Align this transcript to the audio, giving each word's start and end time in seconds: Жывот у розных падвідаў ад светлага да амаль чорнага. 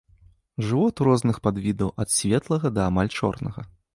Жывот 0.67 1.01
у 1.03 1.05
розных 1.07 1.37
падвідаў 1.47 1.93
ад 2.05 2.09
светлага 2.17 2.67
да 2.79 2.87
амаль 2.93 3.15
чорнага. 3.21 3.61